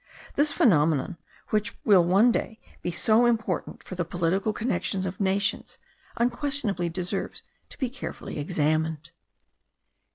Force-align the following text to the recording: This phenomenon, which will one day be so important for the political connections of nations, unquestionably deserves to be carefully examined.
This 0.33 0.51
phenomenon, 0.51 1.17
which 1.51 1.77
will 1.85 2.03
one 2.03 2.31
day 2.31 2.59
be 2.81 2.89
so 2.89 3.27
important 3.27 3.83
for 3.83 3.93
the 3.93 4.03
political 4.03 4.51
connections 4.51 5.05
of 5.05 5.19
nations, 5.19 5.77
unquestionably 6.17 6.89
deserves 6.89 7.43
to 7.69 7.77
be 7.77 7.87
carefully 7.87 8.39
examined. 8.39 9.11